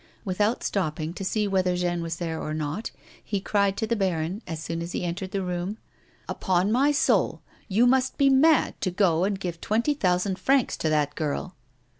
Without 0.25 0.63
stopping 0.63 1.13
to 1.13 1.23
see 1.23 1.47
whether 1.47 1.75
Jeanne 1.77 2.01
was 2.01 2.15
there 2.15 2.41
or 2.41 2.55
not, 2.55 2.89
he 3.23 3.39
cried 3.39 3.77
to 3.77 3.85
the 3.85 3.95
baron, 3.95 4.41
as 4.47 4.59
soon 4.59 4.81
as 4.81 4.93
he 4.93 5.05
entered 5.05 5.29
the 5.29 5.43
room:" 5.43 5.77
Upon 6.27 6.71
my 6.71 6.91
soul 6.91 7.43
you 7.67 7.85
must 7.85 8.17
be 8.17 8.27
mad 8.27 8.73
to 8.81 8.89
go 8.89 9.25
and 9.25 9.39
give 9.39 9.61
twenty 9.61 9.93
thousand 9.93 10.39
francs 10.39 10.75
to 10.77 10.89
that 10.89 11.13
girl 11.13 11.55